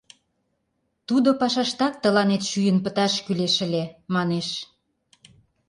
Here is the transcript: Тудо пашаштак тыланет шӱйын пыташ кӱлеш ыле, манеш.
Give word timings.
Тудо 1.07 1.29
пашаштак 1.39 1.93
тыланет 2.03 2.43
шӱйын 2.49 2.77
пыташ 2.83 3.13
кӱлеш 3.25 3.55
ыле, 3.65 3.83
манеш. 4.15 4.49